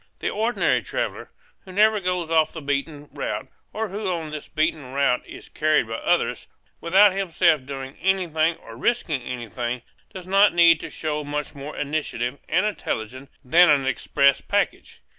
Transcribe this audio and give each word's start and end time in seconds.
The 0.17 0.31
ordinary 0.31 0.81
traveller, 0.81 1.29
who 1.63 1.71
never 1.71 1.99
goes 1.99 2.31
off 2.31 2.53
the 2.53 2.59
beaten 2.59 3.07
route 3.13 3.47
and 3.71 3.91
who 3.91 4.09
on 4.09 4.31
this 4.31 4.47
beaten 4.47 4.93
route 4.93 5.21
is 5.27 5.47
carried 5.47 5.87
by 5.87 5.97
others, 5.97 6.47
without 6.79 7.13
himself 7.13 7.67
doing 7.67 7.95
anything 8.01 8.55
or 8.55 8.75
risking 8.75 9.21
anything, 9.21 9.83
does 10.11 10.25
not 10.25 10.55
need 10.55 10.79
to 10.79 10.89
show 10.89 11.23
much 11.23 11.53
more 11.53 11.77
initiative 11.77 12.39
and 12.49 12.65
intelligence 12.65 13.29
than 13.45 13.69
an 13.69 13.85
express 13.85 14.41
package. 14.41 15.01